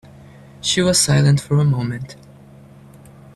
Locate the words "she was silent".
0.61-1.39